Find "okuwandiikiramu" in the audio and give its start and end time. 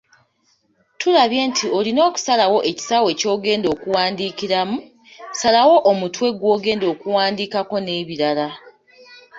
3.75-4.77